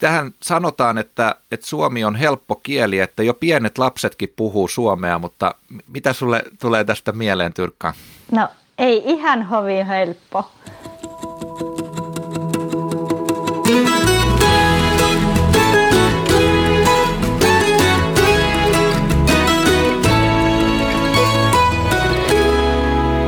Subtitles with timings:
[0.00, 5.54] Tähän sanotaan, että, että suomi on helppo kieli, että jo pienet lapsetkin puhuu suomea, mutta
[5.86, 7.94] mitä sulle tulee tästä mieleen, Tyrkka?
[8.32, 8.48] No
[8.78, 10.50] ei ihan hovin helppo.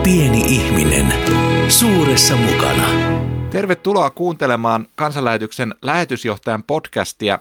[0.02, 1.14] Pieni ihminen,
[1.68, 3.07] suuressa mukana.
[3.58, 7.38] Tervetuloa kuuntelemaan kansanlähetyksen lähetysjohtajan podcastia.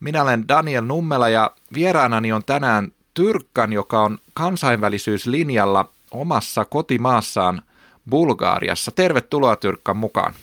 [0.00, 7.62] Minä olen Daniel Nummela ja vieraanani on tänään Tyrkkan, joka on kansainvälisyyslinjalla omassa kotimaassaan
[8.10, 8.90] Bulgaariassa.
[8.90, 10.34] Tervetuloa Tyrkkan mukaan.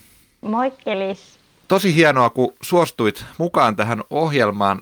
[0.42, 1.40] Moikkelis.
[1.68, 4.82] Tosi hienoa, kun suostuit mukaan tähän ohjelmaan.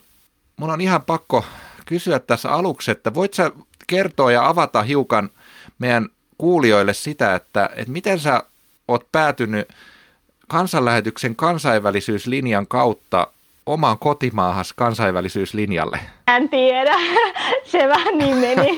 [0.58, 1.46] Mun on ihan pakko
[1.86, 3.52] kysyä tässä aluksi, että voit sä
[3.88, 5.30] kertoa ja avata hiukan
[5.80, 8.44] meidän kuulijoille sitä, että, että miten sä
[8.88, 9.68] oot päätynyt
[10.48, 13.28] kansanlähetyksen kansainvälisyyslinjan kautta
[13.66, 16.00] omaan kotimaahas kansainvälisyyslinjalle?
[16.28, 16.96] En tiedä,
[17.72, 18.78] se vähän niin meni.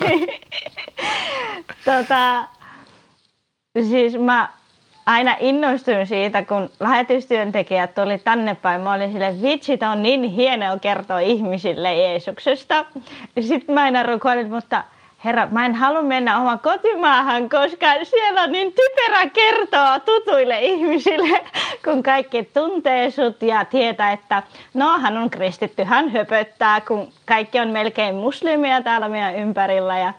[1.85, 2.45] tota,
[3.89, 4.49] siis mä
[5.05, 8.81] aina innostuin siitä, kun lähetystyöntekijät tuli tänne päin.
[8.81, 12.85] Mä olin sille, vitsi, on niin hienoa kertoa ihmisille Jeesuksesta.
[13.41, 14.83] Sitten mä aina rukoilin, mutta–
[15.25, 21.39] herra, mä en halua mennä oma kotimaahan, koska siellä on niin typerä kertoa tutuille ihmisille,
[21.85, 27.59] kun kaikki tuntee sut ja tietää, että no hän on kristitty, hän höpöttää, kun kaikki
[27.59, 30.13] on melkein muslimia täällä meidän ympärillä ja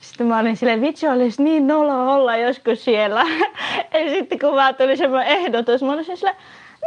[0.00, 3.24] sitten mä olin silleen, vitsi olisi niin nolo olla joskus siellä.
[3.94, 6.36] Ja sitten kun vaan tuli semmoinen ehdotus, mä olin silleen,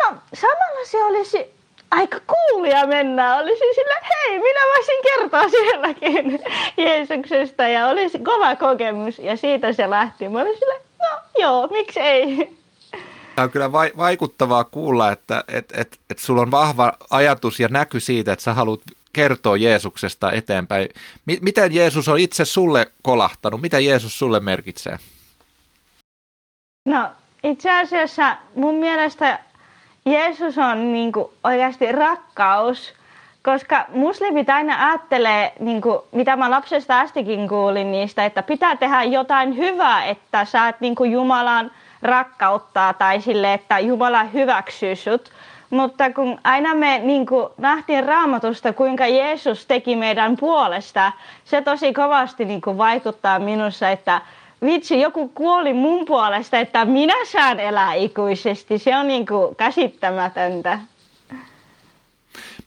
[0.03, 1.54] no samalla se olisi
[1.95, 3.37] aika kuulia mennä.
[3.37, 6.39] Olisin sillä, hei, minä voisin kertoa sielläkin
[6.77, 9.19] Jeesuksesta ja olisi kova kokemus.
[9.19, 10.29] Ja siitä se lähti.
[10.29, 12.57] Mä olin sillä, no joo, miksi ei.
[13.35, 17.99] Tämä on kyllä vaikuttavaa kuulla, että et, et, et sulla on vahva ajatus ja näky
[17.99, 18.81] siitä, että sä haluat
[19.13, 20.89] kertoa Jeesuksesta eteenpäin.
[21.25, 23.61] M- miten Jeesus on itse sulle kolahtanut?
[23.61, 24.99] Mitä Jeesus sulle merkitsee?
[26.85, 27.11] No
[27.43, 29.39] itse asiassa mun mielestä
[30.09, 32.93] Jeesus on niin kuin, oikeasti rakkaus,
[33.43, 39.03] koska muslimit aina ajattelee, niin kuin, mitä mä lapsesta astikin kuulin niistä, että pitää tehdä
[39.03, 41.71] jotain hyvää, että saat niin kuin Jumalan
[42.01, 45.29] rakkauttaa tai sille, että Jumala hyväksyy sut.
[45.69, 51.11] Mutta kun aina me niin kuin, nähtiin raamatusta, kuinka Jeesus teki meidän puolesta,
[51.45, 54.21] se tosi kovasti niin kuin, vaikuttaa minussa, että
[54.65, 58.79] vitsi, joku kuoli mun puolesta, että minä saan elää ikuisesti.
[58.79, 60.79] Se on niin kuin käsittämätöntä.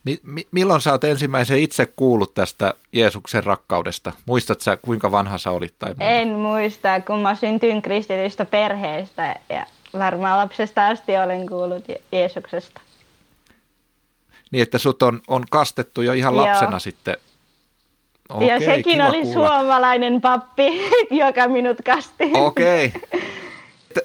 [0.05, 4.13] Mi- mi- milloin sä oot ensimmäisen itse kuullut tästä Jeesuksen rakkaudesta?
[4.27, 5.75] Muistat sä, kuinka vanha sä olit?
[5.79, 9.67] Tai en muista, kun mä syntyin kristitystä perheestä ja
[9.99, 12.81] varmaan lapsesta asti olen kuullut Jeesuksesta.
[14.51, 16.79] Niin, että sut on, on kastettu jo ihan lapsena Joo.
[16.79, 17.17] sitten
[18.29, 19.49] Okei, ja sekin oli kuulla.
[19.49, 20.91] suomalainen pappi,
[21.25, 22.31] joka minut kasti.
[22.35, 22.93] Okei.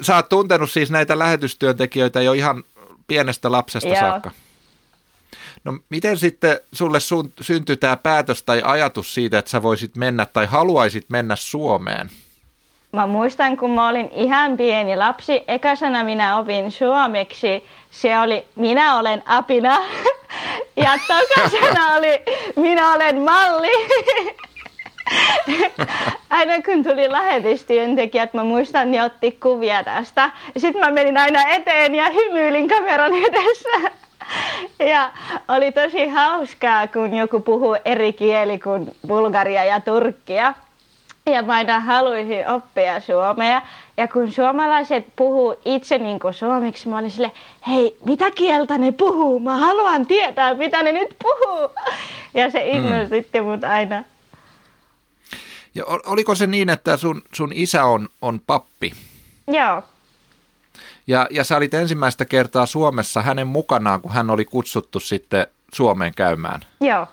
[0.02, 2.64] Sä oot tuntenut siis näitä lähetystyöntekijöitä jo ihan
[3.08, 4.00] pienestä lapsesta Joo.
[4.00, 4.32] saakka.
[5.64, 10.26] No miten sitten sulle sun, syntyi tämä päätös tai ajatus siitä, että sä voisit mennä
[10.26, 12.10] tai haluaisit mennä Suomeen?
[12.92, 17.64] Mä muistan, kun mä olin ihan pieni lapsi, ekäsänä minä opin suomeksi.
[17.92, 19.78] Se oli minä olen apina
[20.76, 22.22] ja tokasena oli
[22.56, 23.72] minä olen malli.
[26.30, 30.32] aina kun tuli lähetystyöntekijät, mä muistan, ne otti kuvia tästä.
[30.58, 33.92] Sitten mä menin aina eteen ja hymyilin kameran edessä.
[34.80, 35.12] Ja
[35.48, 40.54] oli tosi hauskaa, kun joku puhuu eri kieli kuin Bulgaria ja Turkkia.
[41.26, 43.62] Ja mä aina haluaisin oppia suomea.
[43.98, 47.32] Ja kun suomalaiset puhuu itse niin kuin suomeksi, mä olin sille,
[47.68, 49.40] hei, mitä kieltä ne puhuu?
[49.40, 51.70] Mä haluan tietää, mitä ne nyt puhuu.
[52.34, 52.78] Ja se mm.
[52.78, 53.48] innostitti mm.
[53.48, 54.04] mut aina.
[55.76, 58.94] Ja oliko se niin, että sun, sun isä on, on pappi?
[59.48, 59.84] Joo.
[61.08, 66.14] Ja, ja sä olit ensimmäistä kertaa Suomessa hänen mukanaan, kun hän oli kutsuttu sitten Suomeen
[66.16, 66.62] käymään.
[66.82, 67.08] Joo.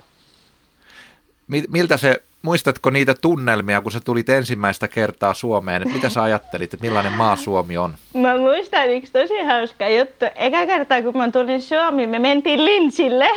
[1.68, 5.82] Miltä se muistatko niitä tunnelmia, kun sä tulit ensimmäistä kertaa Suomeen?
[5.82, 7.94] Että mitä sä ajattelit, että millainen maa Suomi on?
[8.14, 10.24] Mä muistan yksi tosi hauska juttu.
[10.34, 13.28] Eka kertaa, kun mä tulin Suomeen, me mentiin Linsille.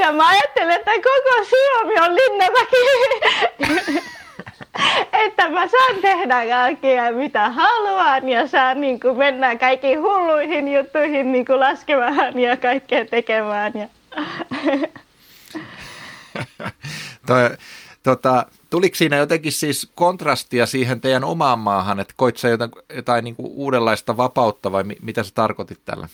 [0.00, 2.76] ja mä ajattelin, että koko Suomi on Linnamäki.
[5.12, 11.32] että mä saan tehdä kaikkea mitä haluan ja saan niin kuin mennä kaikkiin hulluihin juttuihin
[11.32, 13.72] niin kuin laskemaan ja kaikkea tekemään.
[13.74, 13.88] Ja
[17.28, 17.50] Toi,
[18.02, 23.24] tota, tuliko siinä jotenkin siis kontrastia siihen teidän omaan maahan, että koit sä jotain, jotain
[23.24, 26.08] niin kuin uudenlaista vapautta vai mi, mitä sä tarkoitit tällä?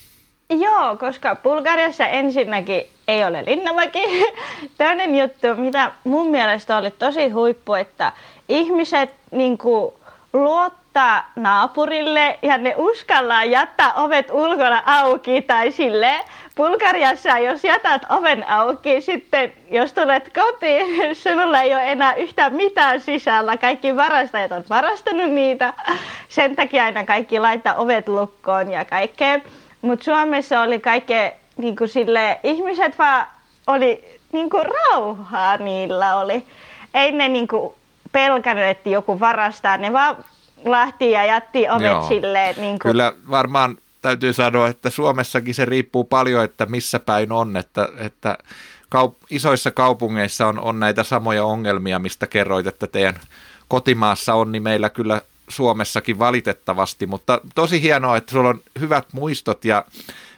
[0.51, 4.03] Joo, koska Bulgariassa ensinnäkin ei ole linnamäki.
[4.79, 8.13] Toinen juttu, mitä mun mielestä oli tosi huippu, että
[8.49, 9.95] ihmiset niin kuin,
[10.95, 16.21] luottaa naapurille ja ne uskaltaa jättää ovet ulkona auki tai sille
[16.57, 20.87] Bulgariassa, jos jätät oven auki, sitten jos tulet kotiin,
[21.17, 23.57] sinulla ei ole enää yhtään mitään sisällä.
[23.57, 25.73] Kaikki varastajat on varastanut niitä.
[26.29, 29.41] Sen takia aina kaikki laittaa ovet lukkoon ja kaikkea.
[29.83, 33.27] Mutta Suomessa oli kaikkea, niin sille, ihmiset vaan
[33.67, 36.47] oli niin kuin rauhaa niillä oli.
[36.95, 37.75] Ei ne niin kuin
[38.13, 39.77] pelkännyt, että joku varastaa.
[39.77, 40.17] Ne vaan
[40.65, 42.09] lähti ja jätti ovet Joo.
[42.09, 42.55] silleen.
[42.57, 42.93] Niin kuin...
[42.93, 48.39] Kyllä varmaan täytyy sanoa, että Suomessakin se riippuu paljon, että missä päin on, että, että
[48.97, 53.21] kaup- isoissa kaupungeissa on, on näitä samoja ongelmia, mistä kerroit, että teidän
[53.69, 59.65] kotimaassa on, niin meillä kyllä Suomessakin valitettavasti, mutta tosi hienoa, että sulla on hyvät muistot
[59.65, 59.85] ja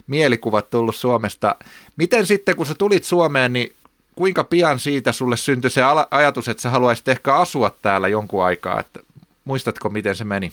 [0.07, 1.57] mielikuvat tullut Suomesta.
[1.97, 3.73] Miten sitten, kun sä tulit Suomeen, niin
[4.17, 8.81] kuinka pian siitä sulle syntyi se ajatus, että sä haluaisit ehkä asua täällä jonkun aikaa?
[8.81, 9.01] Että
[9.47, 10.53] muistatko, miten se meni?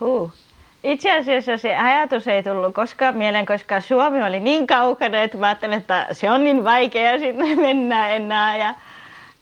[0.00, 0.32] Huh.
[0.84, 5.46] Itse asiassa se ajatus ei tullut koskaan mieleen, koska Suomi oli niin kaukana, että mä
[5.46, 8.56] ajattelin, että se on niin vaikea sinne mennä enää.
[8.56, 8.74] Ja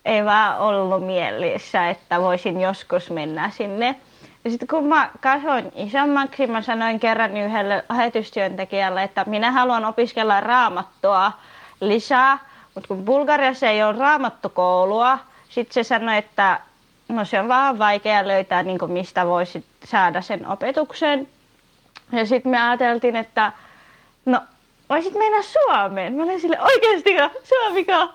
[0.04, 3.96] ei vaan ollut mielessä, että voisin joskus mennä sinne.
[4.44, 10.40] Ja sitten kun mä kasvoin isommaksi, mä sanoin kerran yhdelle lähetystyöntekijälle, että minä haluan opiskella
[10.40, 11.32] raamattua
[11.80, 12.38] lisää.
[12.74, 16.60] Mutta kun Bulgariassa ei ole raamattukoulua, sitten se sanoi, että
[17.12, 21.28] no se on vaan vaikea löytää, niin mistä voisi saada sen opetuksen.
[22.12, 23.52] Ja sitten me ajateltiin, että
[24.26, 24.40] no
[24.88, 26.14] voisit mennä Suomeen.
[26.14, 27.10] Mä olin sille oikeasti
[27.44, 28.08] Suomiko?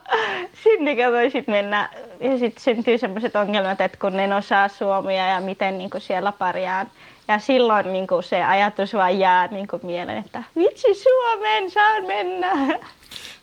[0.64, 1.90] Sinnekö voisit mennä?
[2.20, 6.88] Ja sitten syntyy sellaiset ongelmat, että kun en osaa suomia ja miten niin siellä parjaan.
[7.28, 12.80] Ja silloin niin se ajatus vaan jää niin mieleen, että vitsi Suomeen saan mennä.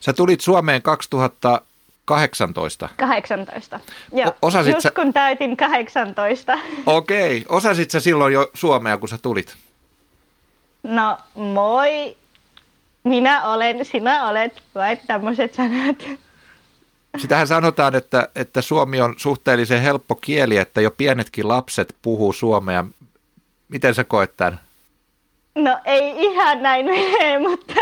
[0.00, 1.60] Sä tulit Suomeen 2000
[2.04, 2.88] 18?
[2.96, 3.80] 18.
[4.12, 4.90] Joo, o- just sä...
[4.90, 6.58] kun täytin 18.
[6.86, 7.56] Okei, okay.
[7.56, 9.56] osasit sä silloin jo suomea, kun sä tulit?
[10.82, 12.16] No moi,
[13.04, 16.04] minä olen, sinä olet, vai tämmöiset sanat.
[17.18, 22.84] Sitähän sanotaan, että, että suomi on suhteellisen helppo kieli, että jo pienetkin lapset puhuu suomea.
[23.68, 24.60] Miten sä koet tämän?
[25.54, 27.80] No ei ihan näin mene, mutta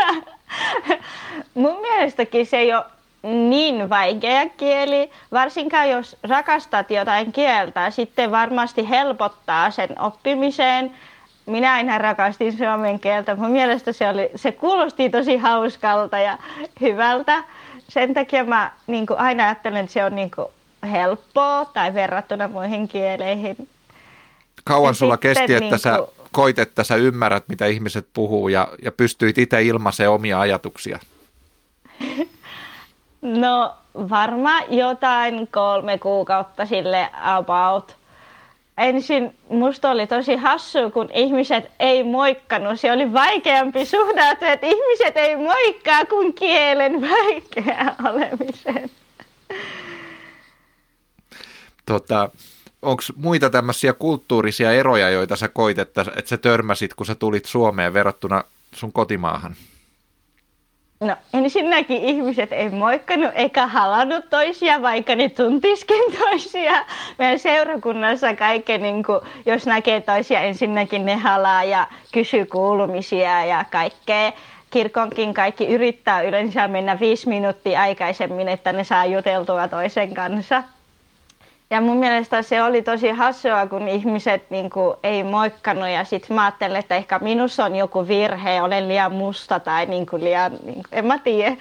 [1.53, 2.85] mun mielestäkin se ei ole
[3.23, 10.91] niin vaikea kieli, varsinkaan jos rakastat jotain kieltä, sitten varmasti helpottaa sen oppimiseen.
[11.45, 13.35] Minä aina rakastin suomen kieltä.
[13.35, 16.37] Mun mielestä se, oli, se kuulosti tosi hauskalta ja
[16.81, 17.43] hyvältä.
[17.89, 20.47] Sen takia mä niin kuin aina ajattelen, että se on niin kuin
[20.91, 23.69] helppoa tai verrattuna muihin kieleihin.
[24.63, 28.67] Kauan ja sulla kesti, että niin sä koit, että sä ymmärrät, mitä ihmiset puhuu ja,
[28.81, 30.99] ja pystyit itse ilmaisemaan omia ajatuksia?
[33.23, 33.75] No
[34.09, 37.95] varmaan jotain kolme kuukautta sille about.
[38.77, 42.79] Ensin musta oli tosi hassu, kun ihmiset ei moikkanut.
[42.79, 48.89] Se oli vaikeampi suhdautua, että ihmiset ei moikkaa kuin kielen vaikea olemisen.
[51.85, 52.29] Tota,
[52.81, 57.45] Onko muita tämmöisiä kulttuurisia eroja, joita sä koit, että, että sä törmäsit, kun sä tulit
[57.45, 58.43] Suomeen verrattuna
[58.75, 59.55] sun kotimaahan?
[61.03, 66.85] No ensinnäkin ihmiset ei moikkanut eikä halannut toisia, vaikka ne tuntiskin toisia.
[67.19, 73.65] Meidän seurakunnassa kaikki, niin kuin, jos näkee toisia, ensinnäkin ne halaa ja kysyy kuulumisia ja
[73.71, 74.31] kaikkea.
[74.69, 80.63] Kirkonkin kaikki yrittää yleensä mennä viisi minuuttia aikaisemmin, että ne saa juteltua toisen kanssa.
[81.73, 86.35] Ja mun mielestä se oli tosi hassua, kun ihmiset niin kuin, ei moikkanut ja sitten
[86.35, 90.51] mä ajattelin, että ehkä minussa on joku virhe, olen liian musta tai niin kuin, liian,
[90.51, 91.57] niin kuin, en mä tiedä.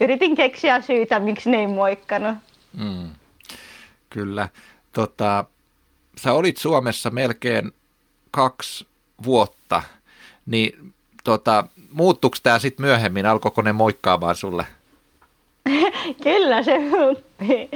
[0.00, 2.36] Yritin keksiä syytä, miksi ne ei moikkanut.
[2.72, 3.10] Mm.
[4.10, 4.48] Kyllä.
[4.92, 5.44] Tota,
[6.18, 7.72] sä olit Suomessa melkein
[8.30, 8.86] kaksi
[9.24, 9.82] vuotta,
[10.46, 10.92] niin
[11.24, 13.26] tota, muuttuiko tämä sitten myöhemmin?
[13.26, 14.66] Alkoiko ne moikkaamaan sulle?
[16.22, 17.70] Kyllä se muutti.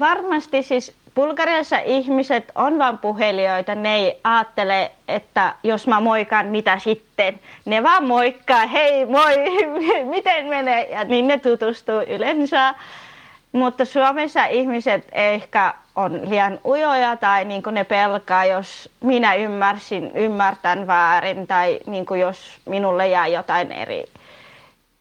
[0.00, 6.78] Varmasti siis Bulgariassa ihmiset on vain puhelijoita, ne ei ajattele, että jos mä moikan, mitä
[6.78, 7.40] sitten.
[7.64, 9.34] Ne vaan moikkaa, hei moi,
[10.14, 12.74] miten menee, ja niin ne tutustuu yleensä.
[13.52, 20.86] Mutta Suomessa ihmiset ehkä on liian ujoja tai niin ne pelkää, jos minä ymmärsin, ymmärtän
[20.86, 24.04] väärin tai niin jos minulle jää jotain eri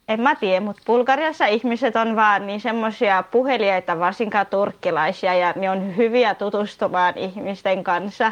[0.08, 5.70] en mä tiedä, mutta Bulgariassa ihmiset on vaan niin semmoisia puhelijoita, varsinkaan turkkilaisia, ja ne
[5.70, 8.32] on hyviä tutustumaan ihmisten kanssa.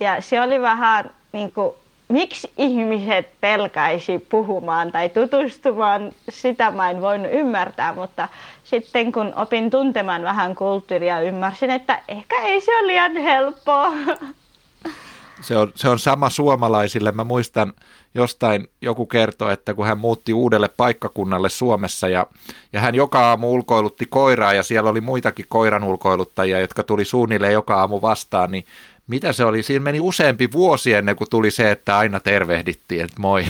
[0.00, 1.74] Ja se oli vähän niin kuin
[2.08, 8.28] miksi ihmiset pelkäisi puhumaan tai tutustumaan, sitä mä en voinut ymmärtää, mutta
[8.64, 13.92] sitten kun opin tuntemaan vähän kulttuuria, ymmärsin, että ehkä ei se ole liian helppoa.
[15.42, 17.12] Se on, se on sama suomalaisille.
[17.12, 17.72] Mä muistan
[18.14, 22.26] jostain joku kertoi, että kun hän muutti uudelle paikkakunnalle Suomessa ja,
[22.72, 27.52] ja hän joka aamu ulkoilutti koiraa ja siellä oli muitakin koiran ulkoiluttajia, jotka tuli suunnilleen
[27.52, 28.64] joka aamu vastaan, niin
[29.06, 29.62] mitä se oli?
[29.62, 33.44] Siinä meni useampi vuosi ennen kuin tuli se, että aina tervehdittiin, että moi.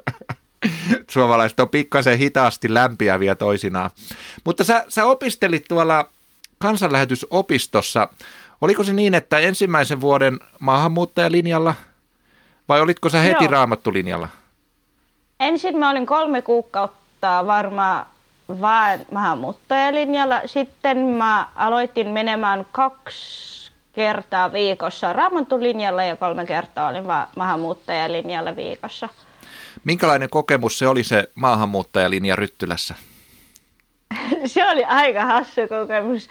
[1.10, 3.90] Suomalaiset on pikkasen hitaasti lämpiäviä toisinaan.
[4.44, 6.08] Mutta sä, sä opistelit tuolla
[6.58, 8.08] kansanlähetysopistossa.
[8.60, 11.74] Oliko se niin, että ensimmäisen vuoden maahanmuuttajalinjalla
[12.68, 13.52] vai olitko sä heti Joo.
[13.52, 14.28] raamattulinjalla?
[15.40, 18.06] Ensin mä olin kolme kuukautta varmaan
[18.60, 20.40] vain maahanmuuttajalinjalla.
[20.46, 29.08] Sitten mä aloitin menemään kaksi kertaa viikossa raamattulinjalla ja kolme kertaa olin vaan maahanmuuttajalinjalla viikossa.
[29.84, 32.94] Minkälainen kokemus se oli se maahanmuuttajalinja Ryttylässä?
[34.46, 36.28] se oli aika hassu kokemus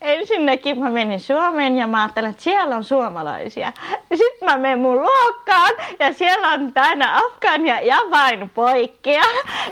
[0.00, 3.72] ensinnäkin mä menin Suomeen ja mä ajattelin, että siellä on suomalaisia.
[4.14, 9.22] Sitten mä menen mun luokkaan ja siellä on täynnä Afgania ja vain poikia.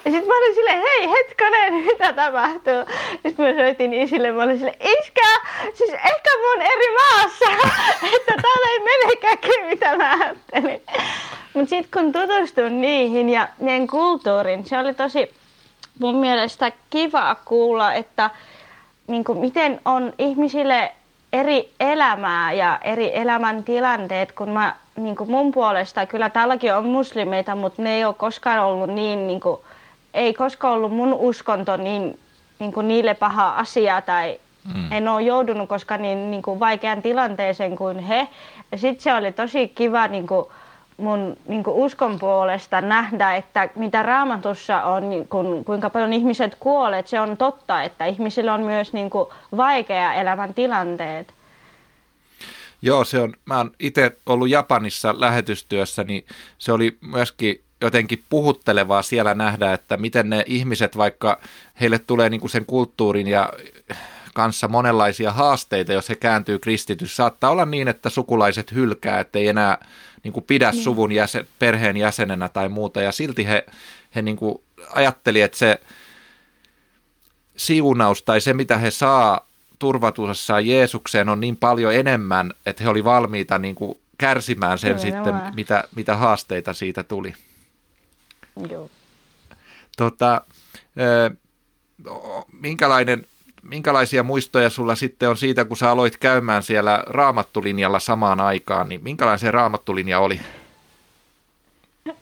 [0.05, 2.95] Ja sitten mä olin silleen, hei hetkonen, mitä tapahtuu?
[3.27, 5.41] Sitten mä soitin isille, mä olin silleen, iskä,
[5.75, 7.45] siis ehkä mä oon eri maassa,
[8.17, 9.39] että täällä ei menekään
[9.71, 10.83] mitä mä ajattelin.
[11.55, 15.35] Mutta sitten kun tutustuin niihin ja niiden kulttuurin, se oli tosi
[15.99, 18.31] mun mielestä kiva kuulla, että
[19.09, 20.93] niin kuin miten on ihmisille
[21.33, 27.55] eri elämää ja eri elämäntilanteet, kun mä niin kuin mun puolesta, kyllä täälläkin on muslimeita,
[27.55, 29.61] mutta ne ei ole koskaan ollut niin, niin kuin,
[30.15, 32.19] ei koskaan ollut mun uskonto niin,
[32.59, 34.41] niin kuin niille paha asia tai
[34.75, 34.93] mm.
[34.93, 38.29] en ole joudunut koskaan niin, niin kuin vaikean tilanteeseen kuin he.
[38.77, 40.47] Sitten se oli tosi kiva niin kuin,
[40.97, 47.03] mun niin uskon puolesta nähdä, että mitä raamatussa on, niin kun, kuinka paljon ihmiset kuolee,
[47.07, 51.35] se on totta, että ihmisillä on myös niin kuin vaikea elämän tilanteet.
[52.83, 56.25] Joo, se on, mä oon itse ollut Japanissa lähetystyössä, niin
[56.59, 61.41] se oli myöskin jotenkin puhuttelevaa siellä nähdä, että miten ne ihmiset, vaikka
[61.81, 63.53] heille tulee niin kuin sen kulttuurin ja
[64.35, 67.17] kanssa monenlaisia haasteita, jos he kääntyy kristitys.
[67.17, 69.79] Saattaa olla niin, että sukulaiset hylkää, ettei enää
[70.25, 70.83] niin kuin pidä niin.
[70.83, 73.03] suvun jäsen, perheen jäsenenä tai muuta.
[73.03, 73.67] Ja silti he,
[74.15, 74.59] he niin kuin
[74.91, 75.81] ajatteli, että se
[77.57, 79.47] siunaus tai se, mitä he saa
[79.79, 85.03] turvatussaan Jeesukseen on niin paljon enemmän, että he oli valmiita niin kuin kärsimään sen Kyllä,
[85.03, 87.35] sitten, mitä, mitä haasteita siitä tuli.
[88.71, 88.91] Joo.
[89.97, 90.43] Tota,
[92.53, 93.27] minkälainen
[93.69, 99.01] minkälaisia muistoja sulla sitten on siitä, kun sä aloit käymään siellä raamattulinjalla samaan aikaan, niin
[99.03, 100.41] minkälainen se raamattulinja oli?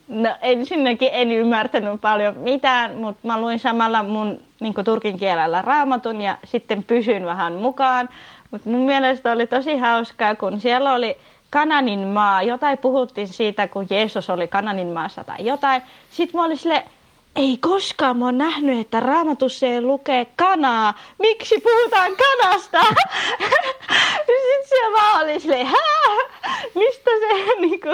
[0.08, 6.20] No ensinnäkin en ymmärtänyt paljon mitään, mutta mä luin samalla mun niin turkin kielellä raamatun
[6.20, 8.08] ja sitten pysyn vähän mukaan.
[8.50, 11.16] Mutta mun mielestä oli tosi hauskaa, kun siellä oli
[11.50, 15.82] Kananin maa, jotain puhuttiin siitä, kun Jeesus oli Kananin maassa tai jotain.
[16.10, 16.82] Sitten mä olin silleen,
[17.36, 20.94] ei koskaan mä oon nähnyt, että raamatussa ei lukee kanaa.
[21.18, 22.80] Miksi puhutaan kanasta?
[24.26, 25.68] Sitten se vaan oli silleen,
[26.74, 27.88] mistä se niinku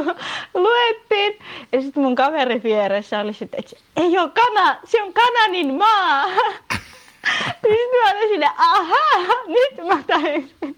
[0.55, 1.39] luettiin?
[1.73, 6.27] Ja sitten mun kaveri vieressä oli sitten, että ei ole kana, se on kananin maa.
[7.63, 10.77] sitten mä olin silleen, aha, nyt mä tajusin.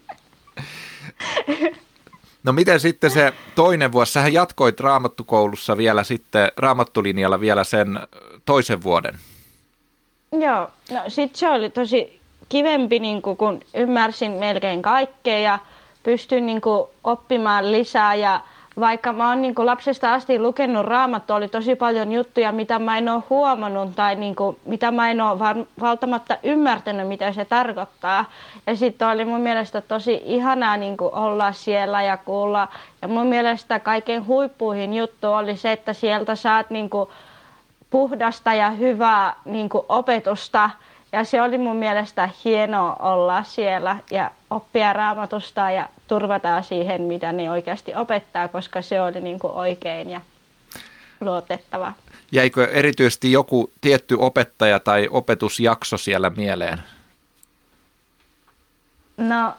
[2.44, 4.12] No miten sitten se toinen vuosi?
[4.12, 8.00] Sähän jatkoit raamattukoulussa vielä sitten, raamattulinjalla vielä sen
[8.44, 9.18] toisen vuoden.
[10.32, 15.58] Joo, no sitten se oli tosi kivempi, niin kun ymmärsin melkein kaikkea ja
[16.02, 16.61] pystyin niin
[17.04, 18.40] oppimaan lisää ja
[18.80, 23.08] vaikka mä oon niin lapsesta asti lukenut raamattua, oli tosi paljon juttuja, mitä mä en
[23.08, 25.38] ole huomannut tai niin kuin, mitä mä en ole
[25.80, 28.24] valtamatta ymmärtänyt, mitä se tarkoittaa.
[28.66, 32.68] Ja sitten oli mun mielestä tosi ihanaa niin kuin olla siellä ja kuulla.
[33.02, 37.08] Ja mun mielestä kaiken huippuihin juttu oli se, että sieltä saat niin kuin
[37.90, 40.70] puhdasta ja hyvää niin kuin opetusta–
[41.12, 47.33] ja se oli mun mielestä hienoa olla siellä ja oppia raamatusta ja turvata siihen, mitä
[47.33, 50.21] ne oikeasti opettaa, koska se oli niin kuin oikein ja
[51.21, 51.92] luotettava.
[52.33, 56.83] Jäikö erityisesti joku tietty opettaja tai opetusjakso siellä mieleen?
[59.16, 59.54] No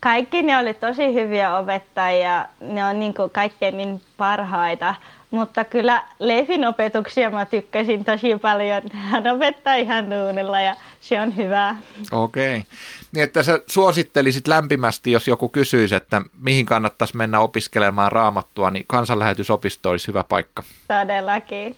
[0.00, 4.94] kaikki ne oli tosi hyviä opettajia, ne on niin kuin kaikkein niin parhaita.
[5.30, 8.82] Mutta kyllä Leifin opetuksia mä tykkäsin tosi paljon.
[8.92, 11.76] Hän opettaa ihan duunilla ja se on hyvä.
[12.12, 12.62] Okei.
[13.12, 18.84] Niin, että sä suosittelisit lämpimästi, jos joku kysyisi, että mihin kannattaisi mennä opiskelemaan raamattua, niin
[18.88, 20.62] kansanlähetysopisto olisi hyvä paikka.
[20.88, 21.76] Todellakin.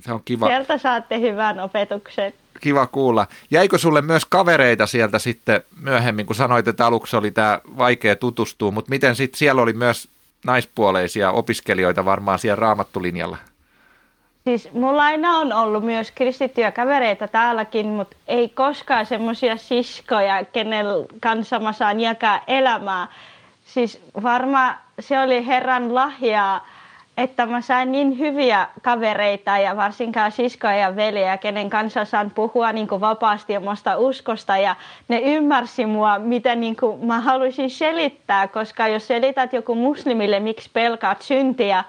[0.00, 2.32] Se on kiva, Sieltä saatte hyvän opetuksen.
[2.60, 3.26] kiva kuulla.
[3.50, 8.70] Jäikö sulle myös kavereita sieltä sitten myöhemmin, kun sanoit, että aluksi oli tämä vaikea tutustua,
[8.70, 10.08] mutta miten sitten siellä oli myös
[10.44, 13.36] naispuoleisia opiskelijoita varmaan siellä raamattulinjalla?
[14.44, 20.86] Siis mulla aina on ollut myös kristittyjä kavereita täälläkin, mutta ei koskaan semmoisia siskoja, kenen
[21.20, 23.08] kanssa mä saan jakaa elämää.
[23.64, 26.66] Siis varmaan se oli Herran lahjaa,
[27.18, 32.72] että mä sain niin hyviä kavereita ja varsinkaan siskoja ja veljeä, kenen kanssa saan puhua
[32.72, 34.76] niin kuin vapaasti omasta uskosta ja
[35.08, 40.70] ne ymmärsi mua, mitä niin kuin mä haluaisin selittää, koska jos selität joku muslimille, miksi
[40.72, 41.84] pelkaat syntiä,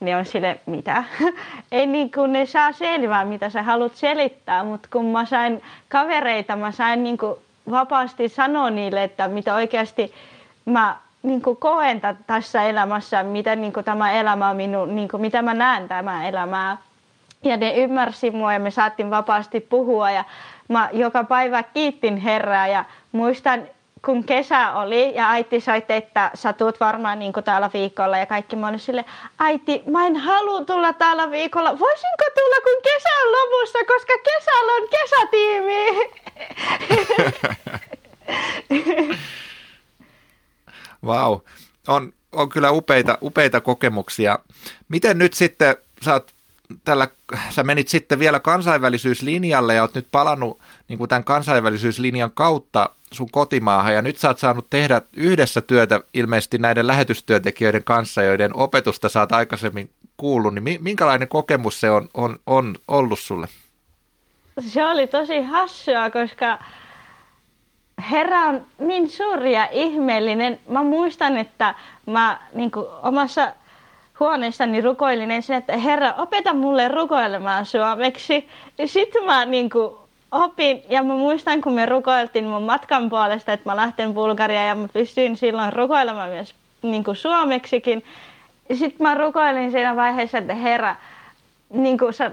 [0.00, 1.04] ne on sille, mitä?
[1.72, 6.56] Ei niin kuin ne saa selvää, mitä sä haluat selittää, mutta kun mä sain kavereita,
[6.56, 7.34] mä sain niin kuin
[7.70, 10.12] vapaasti sanoa niille, että mitä oikeasti
[10.64, 15.08] mä niin kuin koen tä- tässä elämässä, mitä niin kuin tämä elämä on minun, niin
[15.08, 16.76] kuin mitä mä näen tämä elämää.
[17.42, 20.24] Ja ne ymmärsi mua ja me saatiin vapaasti puhua ja
[20.68, 23.62] mä joka päivä kiittin Herraa ja muistan
[24.04, 28.56] kun kesä oli ja äiti soitti, että sä tuut varmaan niin täällä viikolla ja kaikki
[28.56, 29.04] mä olin sille,
[29.38, 31.78] äiti, mä en halua tulla täällä viikolla.
[31.78, 36.10] Voisinko tulla, kun kesä on lopussa, koska kesällä on kesätiimi.
[41.04, 41.40] Vau,
[41.88, 44.38] on, on kyllä upeita, upeita kokemuksia.
[44.88, 46.34] Miten nyt sitten, sä, oot
[46.84, 47.08] tällä,
[47.50, 53.30] sä menit sitten vielä kansainvälisyyslinjalle ja oot nyt palannut niin kuin tämän kansainvälisyyslinjan kautta sun
[53.30, 59.08] kotimaahan ja nyt sä oot saanut tehdä yhdessä työtä ilmeisesti näiden lähetystyöntekijöiden kanssa, joiden opetusta
[59.08, 63.48] sä oot aikaisemmin kuullut, niin minkälainen kokemus se on, on, on ollut sulle?
[64.60, 66.58] Se oli tosi hassua, koska
[68.10, 70.60] Herra on niin suuri ja ihmeellinen.
[70.68, 71.74] Mä muistan, että
[72.06, 73.52] mä niin kuin, omassa
[74.20, 78.48] huoneessani rukoilin ensin, että Herra, opeta mulle rukoilemaan suomeksi.
[78.86, 79.96] Sitten mä niin kuin,
[80.32, 84.74] opin, ja mä muistan, kun me rukoiltiin mun matkan puolesta, että mä lähten Bulgariaan, ja
[84.74, 88.04] mä pystyin silloin rukoilemaan myös niin kuin suomeksikin.
[88.68, 90.96] Sitten mä rukoilin siinä vaiheessa, että Herra,
[91.70, 92.30] niin kuin sä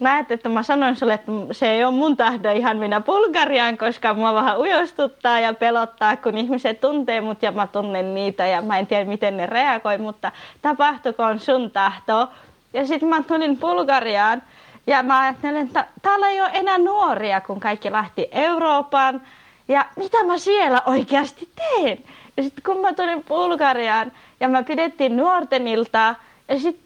[0.00, 4.14] näet, että mä sanoin sulle, että se ei ole mun tahdo ihan minä Bulgariaan, koska
[4.14, 8.78] mua vähän ujostuttaa ja pelottaa, kun ihmiset tuntee mut ja mä tunnen niitä ja mä
[8.78, 12.28] en tiedä, miten ne reagoi, mutta tapahtukoon sun tahto.
[12.72, 14.42] Ja sitten mä tulin Bulgariaan
[14.86, 19.22] ja mä ajattelin, että täällä ei ole enää nuoria, kun kaikki lähti Eurooppaan.
[19.68, 21.98] Ja mitä mä siellä oikeasti teen?
[22.36, 26.14] Ja sitten kun mä tulin Bulgariaan ja mä pidettiin nuorten iltaa,
[26.48, 26.83] ja sitten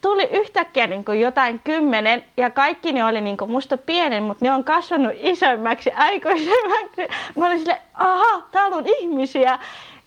[0.00, 4.44] tuli yhtäkkiä niin kuin jotain kymmenen ja kaikki ne oli niin kuin musta pienen, mutta
[4.44, 7.08] ne on kasvanut isommaksi, aikuisemmaksi.
[7.36, 9.58] Mä olin sille, aha, täällä on ihmisiä.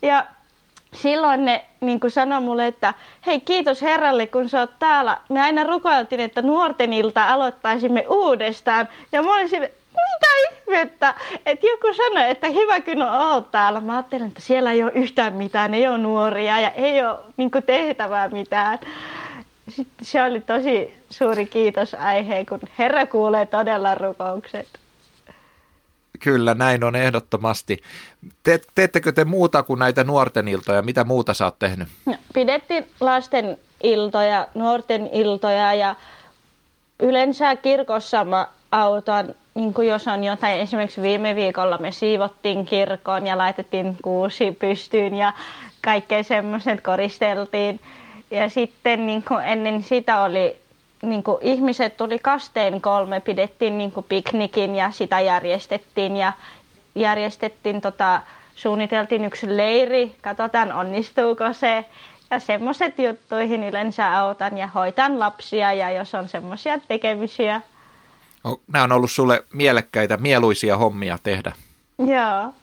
[0.02, 0.26] Ja
[0.94, 2.94] silloin ne niin kuin sanoi mulle, että
[3.26, 5.18] hei kiitos Herralle, kun sä oot täällä.
[5.30, 8.88] Me aina rukoiltiin, että nuorten ilta aloittaisimme uudestaan.
[9.12, 11.14] Ja mä olin sille, mitä ihmettä?
[11.46, 13.80] Että joku sanoi, että hyvä kun oot täällä.
[13.80, 17.52] Mä ajattelin, että siellä ei ole yhtään mitään, ei ole nuoria ja ei ole niin
[17.52, 18.80] kuin tehtävää mitään.
[19.70, 24.68] Sitten se oli tosi suuri kiitos aihe, kun Herra kuulee todella rukoukset.
[26.20, 27.82] Kyllä, näin on ehdottomasti.
[28.44, 30.82] Te, teettekö te muuta kuin näitä nuorten iltoja?
[30.82, 31.88] Mitä muuta sä oot tehnyt?
[32.06, 35.96] No, pidettiin lasten iltoja, nuorten iltoja ja
[37.00, 43.28] yleensä kirkossa mä autan, niin kuin jos on jotain, esimerkiksi viime viikolla me siivottiin kirkon
[43.28, 45.34] ja laitettiin kuusi pystyyn ja
[45.84, 47.80] kaikkea semmoiset koristeltiin.
[48.32, 50.58] Ja sitten niin kuin ennen sitä oli,
[51.02, 56.34] niin kuin ihmiset tuli kasteen kolme, pidettiin niin kuin piknikin ja sitä järjestettiin ja
[56.96, 58.22] järjestettiin tota,
[58.56, 61.86] suunniteltiin yksi leiri, katsotaan onnistuuko se.
[62.32, 67.62] Ja semmoiset juttuihin yleensä autan ja hoitan lapsia ja jos on semmoisia tekemisiä.
[68.68, 71.52] Nämä on ollut sulle mielekkäitä, mieluisia hommia tehdä.
[71.98, 72.54] Joo.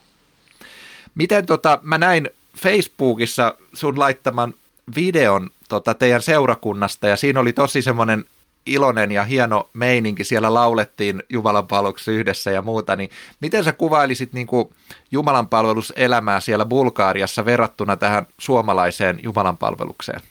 [1.15, 4.53] Miten tota, mä näin Facebookissa sun laittaman
[4.95, 8.25] videon tota, teidän seurakunnasta ja siinä oli tosi semmoinen
[8.65, 10.23] iloinen ja hieno meininki.
[10.23, 11.67] Siellä laulettiin Jumalan
[12.13, 12.95] yhdessä ja muuta.
[12.95, 14.69] Niin miten sä kuvailisit niin kuin
[15.11, 20.21] Jumalan palveluselämää siellä Bulgaariassa verrattuna tähän suomalaiseen Jumalan palvelukseen?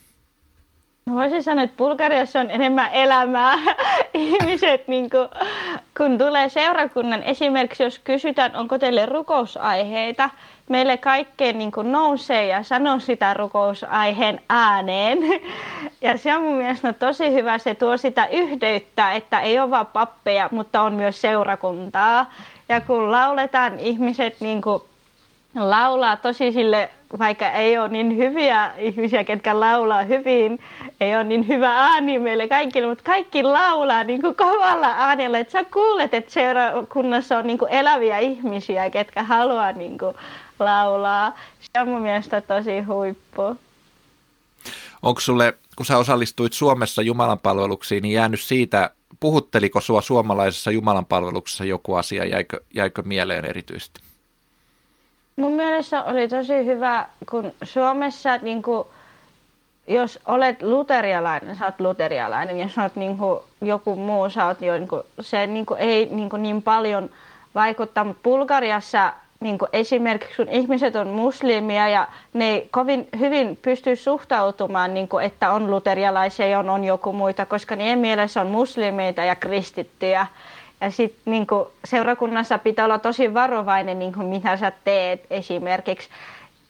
[1.07, 3.59] No voisin sanoa, että Bulgariassa on enemmän elämää.
[4.15, 5.29] Ihmiset, niin kuin,
[5.97, 10.31] kun tulee seurakunnan, esimerkiksi jos kysytään, onko teille rukousaiheita,
[10.69, 15.19] meille kaikkeen niin kuin nousee ja sanoo sitä rukousaiheen ääneen.
[16.01, 19.87] Ja se on mun mielestä tosi hyvä, se tuo sitä yhteyttä, että ei ole vain
[19.87, 22.33] pappeja, mutta on myös seurakuntaa.
[22.69, 24.83] Ja kun lauletaan, ihmiset niin kuin
[25.55, 30.59] laulaa tosi sille, vaikka ei ole niin hyviä ihmisiä, ketkä laulaa hyvin,
[31.01, 35.53] ei ole niin hyvä ääni meille kaikille, mutta kaikki laulaa niin kuin kovalla äänellä, että
[35.53, 40.17] sä kuulet, että seurakunnassa on niin kuin eläviä ihmisiä, ketkä haluaa niin kuin
[40.61, 41.39] laulaa.
[41.61, 43.57] Se on mun mielestä tosi huippu.
[45.03, 48.91] Onko sulle, kun sä osallistuit Suomessa Jumalan palveluksiin, niin jäänyt siitä,
[49.21, 54.01] puhutteliko sua suomalaisessa Jumalan palveluksessa joku asia, jäikö, jäikö mieleen erityisesti?
[55.37, 58.89] Mun mielestä oli tosi hyvä, kun Suomessa niin kuin,
[59.87, 64.79] jos olet luterialainen, sä oot luterialainen, jos olet niin kuin, joku muu, sä oot jo,
[64.79, 67.11] niin kuin, se niin kuin, ei niin, kuin, niin paljon
[67.55, 73.59] vaikuttaa, mutta Bulgariassa niin kuin esimerkiksi kun ihmiset on muslimia ja ne ei kovin hyvin
[73.63, 78.41] pysty suhtautumaan, niin kuin, että on luterialaisia ja on, on joku muita, koska niiden mielessä
[78.41, 80.27] on muslimeita ja kristittyjä.
[80.81, 81.47] Ja sitten niin
[81.85, 86.09] seurakunnassa pitää olla tosi varovainen, niin kuin mitä sä teet esimerkiksi.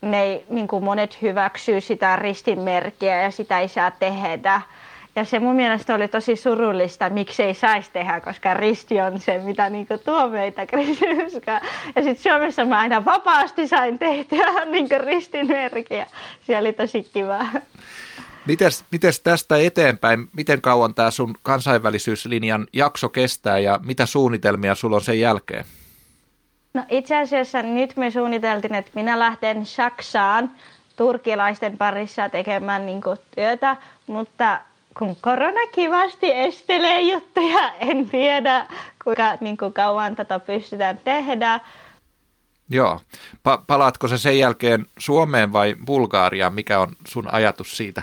[0.00, 4.60] Ne ei, niin kuin monet hyväksyy sitä ristinmerkkiä ja sitä ei saa tehdä.
[5.18, 9.38] Ja se mun mielestä oli tosi surullista, miksi ei saisi tehdä, koska risti on se,
[9.38, 11.60] mitä niin tuo meitä kristinuskoa.
[11.96, 16.06] Ja sitten Suomessa mä aina vapaasti sain tehdä niin ristinmerkkiä.
[16.46, 17.46] Se oli tosi kiva.
[18.46, 24.96] Mites, mites tästä eteenpäin, miten kauan tämä sun kansainvälisyyslinjan jakso kestää ja mitä suunnitelmia sulla
[24.96, 25.64] on sen jälkeen?
[26.74, 30.50] No itse asiassa nyt me suunniteltiin, että minä lähden Saksaan
[30.96, 33.02] turkilaisten parissa tekemään niin
[33.34, 33.76] työtä,
[34.06, 34.60] mutta
[34.98, 38.66] kun korona kivasti estelee juttuja, en tiedä
[39.04, 41.60] kuinka niin kuin kauan tätä pystytään tehdä.
[42.70, 43.00] Joo.
[43.48, 46.54] Pa- palaatko se sen jälkeen Suomeen vai Bulgaariaan?
[46.54, 48.02] Mikä on sun ajatus siitä?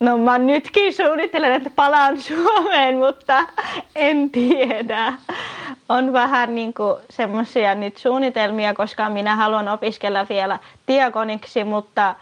[0.00, 3.44] No mä nytkin suunnittelen, että palaan Suomeen, mutta
[3.94, 5.12] en tiedä.
[5.88, 6.74] On vähän niin
[7.10, 12.14] semmoisia nyt suunnitelmia, koska minä haluan opiskella vielä diakoniksi, mutta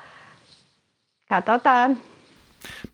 [1.29, 1.97] katsotaan.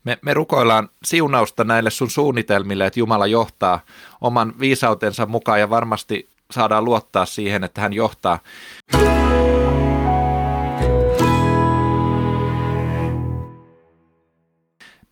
[0.04, 3.80] Me, me rukoillaan siunausta näille sun suunnitelmille, että Jumala johtaa
[4.20, 8.38] oman viisautensa mukaan ja varmasti saadaan luottaa siihen, että hän johtaa.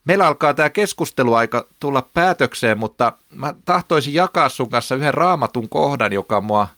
[0.05, 6.12] Meillä alkaa tämä keskusteluaika tulla päätökseen, mutta mä tahtoisin jakaa sun kanssa yhden raamatun kohdan,
[6.12, 6.68] joka mua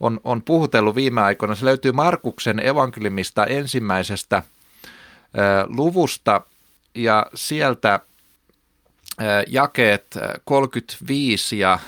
[0.00, 1.54] on, on puhutellut viime aikoina.
[1.54, 6.40] Se löytyy Markuksen evankeliumista ensimmäisestä ö, luvusta
[6.96, 8.00] ja sieltä
[9.46, 11.78] jakeet 35 ja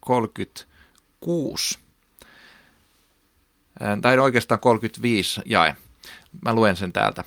[0.00, 1.78] 36.
[4.02, 5.76] Tai oikeastaan 35 jae.
[6.44, 7.24] Mä luen sen täältä.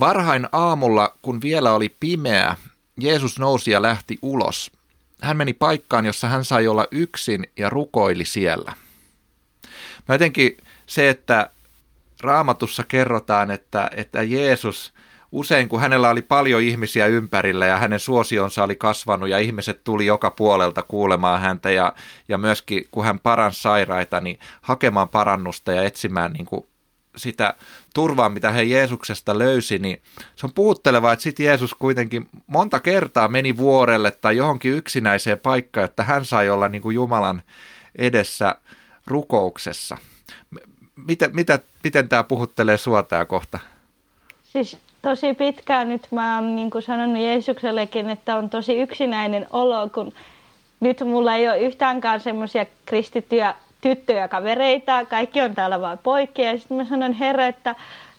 [0.00, 2.56] Varhain aamulla, kun vielä oli pimeä,
[3.00, 4.70] Jeesus nousi ja lähti ulos.
[5.22, 8.72] Hän meni paikkaan, jossa hän sai olla yksin ja rukoili siellä.
[10.08, 11.50] Mä jotenkin se, että
[12.20, 14.92] raamatussa kerrotaan, että, että Jeesus
[15.32, 20.06] usein kun hänellä oli paljon ihmisiä ympärillä ja hänen suosionsa oli kasvanut ja ihmiset tuli
[20.06, 21.92] joka puolelta kuulemaan häntä ja,
[22.28, 26.66] ja myöskin kun hän paransi sairaita, niin hakemaan parannusta ja etsimään niin kuin
[27.16, 27.54] sitä
[27.94, 30.02] turvaa, mitä he Jeesuksesta löysi, niin
[30.36, 35.84] se on puhuttelevaa, että sitten Jeesus kuitenkin monta kertaa meni vuorelle tai johonkin yksinäiseen paikkaan,
[35.84, 37.42] että hän sai olla niin kuin Jumalan
[37.98, 38.56] edessä
[39.06, 39.98] rukouksessa.
[40.96, 43.58] Miten, mitä, miten tämä puhuttelee sua tämä kohta?
[44.44, 49.88] Siis tosi pitkään nyt mä oon niin kuin sanonut Jeesuksellekin, että on tosi yksinäinen olo,
[49.94, 50.12] kun
[50.80, 56.58] nyt mulla ei ole yhtäänkään semmoisia kristittyjä tyttöjä kavereita, kaikki on täällä vain poikia.
[56.58, 57.74] Sitten mä sanon Herra, että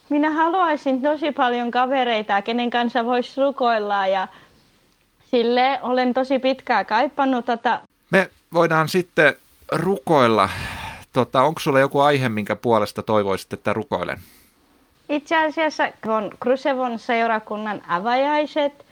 [0.10, 4.28] minä haluaisin tosi paljon kavereita, kenen kanssa voisi rukoilla ja
[5.32, 7.82] sille olen tosi pitkään kaipannut tätä.
[8.12, 9.34] Me voidaan sitten
[9.72, 10.50] rukoilla.
[11.14, 14.18] Tota, onko sulla joku aihe, minkä puolesta toivoisit, että rukoilen?
[15.10, 18.86] Itse asiassa on Krusevon seurakunnan avajaiset.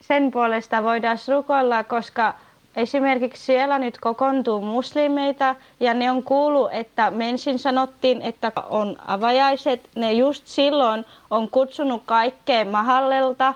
[0.00, 2.34] Sen puolesta voidaan rukoilla, koska
[2.78, 8.96] Esimerkiksi siellä nyt kokoontuu muslimeita ja ne on kuullut, että me ensin sanottiin, että on
[9.06, 9.88] avajaiset.
[9.96, 13.54] Ne just silloin on kutsunut kaikkeen mahallelta,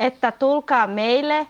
[0.00, 1.46] että tulkaa meille.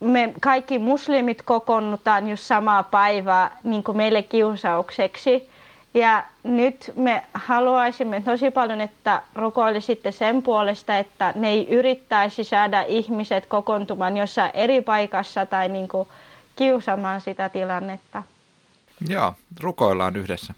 [0.00, 5.50] Me kaikki muslimit kokoonnutaan just samaa päivää niin kuin meille kiusaukseksi.
[5.94, 12.82] Ja nyt me haluaisimme tosi paljon, että rukoilisitte sen puolesta, että ne ei yrittäisi saada
[12.82, 16.08] ihmiset kokoontumaan jossain eri paikassa tai niin kuin
[16.56, 18.22] kiusamaan sitä tilannetta.
[19.08, 20.54] Joo, rukoillaan yhdessä.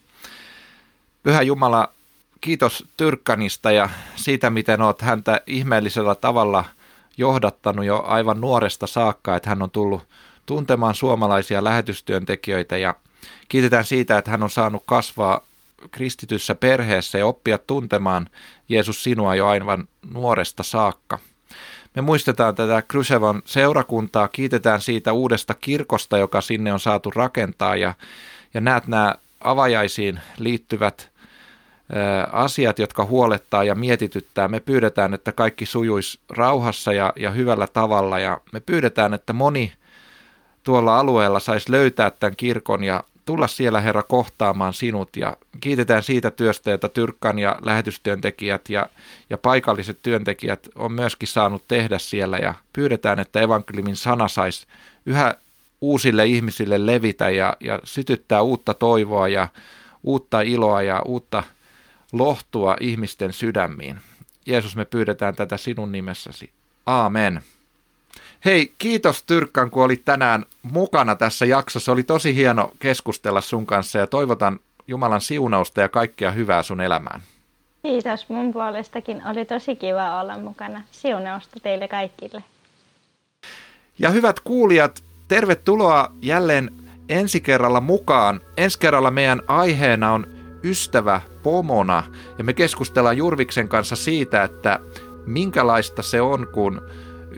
[1.22, 1.88] Pyhä Jumala,
[2.40, 6.64] kiitos Tyrkkanista ja siitä, miten olet häntä ihmeellisellä tavalla
[7.16, 10.02] johdattanut jo aivan nuoresta saakka, että hän on tullut
[10.46, 12.94] tuntemaan suomalaisia lähetystyöntekijöitä ja
[13.48, 15.40] kiitetään siitä, että hän on saanut kasvaa
[15.90, 18.26] kristityssä perheessä ja oppia tuntemaan
[18.68, 21.18] Jeesus sinua jo aivan nuoresta saakka.
[21.96, 27.94] Me muistetaan tätä Krysevon seurakuntaa, kiitetään siitä uudesta kirkosta, joka sinne on saatu rakentaa ja,
[28.54, 31.10] ja näet nämä avajaisiin liittyvät
[32.32, 34.48] asiat, jotka huolettaa ja mietityttää.
[34.48, 39.72] Me pyydetään, että kaikki sujuisi rauhassa ja, ja hyvällä tavalla ja me pyydetään, että moni
[40.62, 46.30] tuolla alueella saisi löytää tämän kirkon ja tulla siellä Herra kohtaamaan sinut ja kiitetään siitä
[46.30, 48.88] työstä, jota Tyrkkan ja lähetystyöntekijät ja,
[49.30, 54.66] ja paikalliset työntekijät on myöskin saanut tehdä siellä ja pyydetään, että evankeliumin sana saisi
[55.06, 55.34] yhä
[55.80, 59.48] uusille ihmisille levitä ja, ja sytyttää uutta toivoa ja
[60.02, 61.42] uutta iloa ja uutta
[62.12, 64.00] lohtua ihmisten sydämiin.
[64.46, 66.50] Jeesus, me pyydetään tätä sinun nimessäsi.
[66.86, 67.42] Aamen.
[68.46, 71.92] Hei, kiitos Tyrkkan, kun olit tänään mukana tässä jaksossa.
[71.92, 77.20] Oli tosi hieno keskustella sun kanssa ja toivotan Jumalan siunausta ja kaikkea hyvää sun elämään.
[77.82, 79.22] Kiitos mun puolestakin.
[79.30, 80.82] Oli tosi kiva olla mukana.
[80.90, 82.44] Siunausta teille kaikille.
[83.98, 86.70] Ja hyvät kuulijat, tervetuloa jälleen
[87.08, 88.40] ensi kerralla mukaan.
[88.56, 90.26] Ensi kerralla meidän aiheena on
[90.64, 92.02] ystävä pomona
[92.38, 94.80] ja me keskustellaan Jurviksen kanssa siitä, että
[95.26, 96.82] minkälaista se on, kun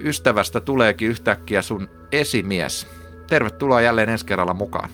[0.04, 2.86] ystävästä tuleekin yhtäkkiä sun esimies.
[3.26, 4.90] Tervetuloa jälleen ensi kerralla mukaan.